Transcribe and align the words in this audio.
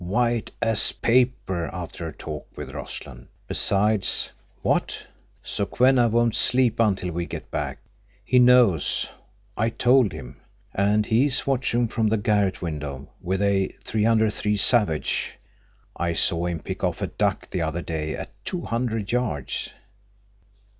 White 0.03 0.49
as 0.63 0.93
paper 0.93 1.67
after 1.71 2.05
her 2.05 2.11
talk 2.11 2.47
with 2.57 2.71
Rossland. 2.73 3.27
Besides—" 3.47 4.31
"What?" 4.63 5.03
"Sokwenna 5.43 6.09
won't 6.09 6.33
sleep 6.33 6.79
until 6.79 7.11
we 7.11 7.27
get 7.27 7.51
back. 7.51 7.77
He 8.25 8.39
knows. 8.39 9.07
I 9.55 9.69
told 9.69 10.11
him. 10.11 10.37
And 10.73 11.05
he's 11.05 11.45
watching 11.45 11.87
from 11.87 12.07
the 12.07 12.17
garret 12.17 12.63
window 12.63 13.09
with 13.21 13.43
a.303 13.43 14.57
Savage. 14.57 15.33
I 15.95 16.13
saw 16.13 16.47
him 16.47 16.61
pick 16.61 16.83
off 16.83 17.03
a 17.03 17.05
duck 17.05 17.51
the 17.51 17.61
other 17.61 17.83
day 17.83 18.15
at 18.15 18.31
two 18.43 18.61
hundred 18.61 19.11
yards." 19.11 19.69